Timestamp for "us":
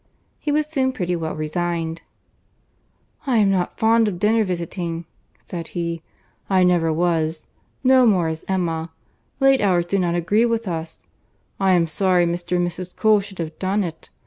10.67-11.05